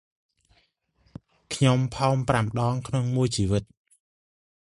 [1.53, 3.63] ខ្ញុំផោមប្រាំដងក្នុងមួយជីវិត។